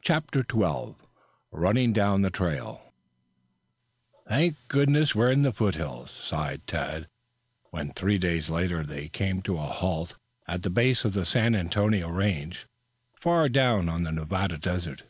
[0.00, 0.94] CHAPTER XII
[1.50, 2.92] RUNNING DOWN THE TRAIL
[4.28, 7.08] "Thank goodness, we're in the foothills," sighed Tad,
[7.70, 10.14] when three days later they came to a halt
[10.46, 12.64] at the base of the San Antonio Range
[13.12, 15.02] far down on the Nevada Desert.